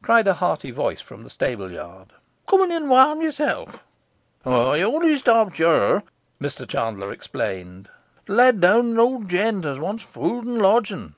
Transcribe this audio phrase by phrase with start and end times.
[0.00, 2.14] cried a hearty voice from the stableyard.
[2.48, 3.82] 'Come in and warm yourself.'
[4.46, 6.02] 'I only stopped here,'
[6.40, 7.90] Mr Chandler explained,
[8.24, 11.14] 'to let down an old gent that wants food and lodging.